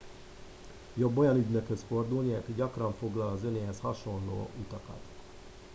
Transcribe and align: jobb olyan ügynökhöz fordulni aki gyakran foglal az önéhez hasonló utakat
jobb 0.93 1.17
olyan 1.17 1.35
ügynökhöz 1.35 1.83
fordulni 1.87 2.33
aki 2.33 2.53
gyakran 2.53 2.93
foglal 2.93 3.27
az 3.27 3.43
önéhez 3.43 3.79
hasonló 3.79 4.49
utakat 4.59 4.99